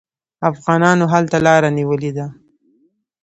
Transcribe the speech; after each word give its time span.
افغانانو 0.49 1.03
هلته 1.13 1.37
لاره 1.45 1.69
نیولې 1.77 2.11
ده. 2.17 2.25